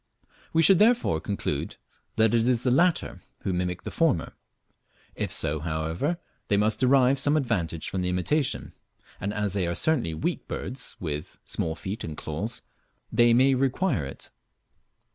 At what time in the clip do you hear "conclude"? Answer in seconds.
1.21-1.75